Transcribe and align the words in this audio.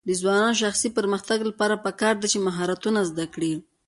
د 0.07 0.09
ځوانانو 0.19 0.55
د 0.55 0.59
شخصي 0.63 0.89
پرمختګ 0.97 1.39
لپاره 1.49 1.81
پکار 1.85 2.15
ده 2.19 2.27
چې 2.33 2.37
مهارتونه 2.47 2.99
زده 3.09 3.25
کړي. 3.33 3.53